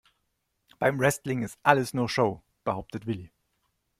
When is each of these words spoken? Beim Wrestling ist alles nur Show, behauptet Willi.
Beim 0.79 0.99
Wrestling 0.99 1.43
ist 1.43 1.59
alles 1.61 1.93
nur 1.93 2.09
Show, 2.09 2.41
behauptet 2.63 3.05
Willi. 3.05 3.29